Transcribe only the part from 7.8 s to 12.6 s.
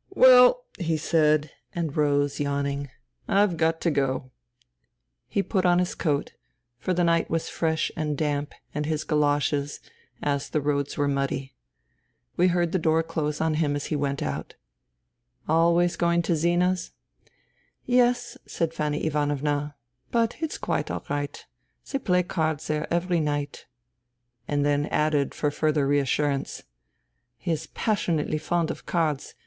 and damp, and his goloshes, as the roads were muddy. We